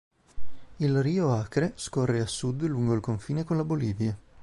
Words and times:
Il 0.77 0.99
Rio 1.03 1.31
Acre 1.31 1.73
scorre 1.75 2.21
a 2.21 2.25
sud 2.25 2.65
lungo 2.65 2.95
il 2.95 3.01
confine 3.01 3.43
con 3.43 3.55
la 3.57 3.63
Bolivia. 3.63 4.17